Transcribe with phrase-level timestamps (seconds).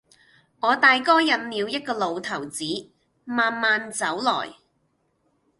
[0.61, 2.63] 我大哥引了一個老頭子，
[3.23, 4.55] 慢慢走來；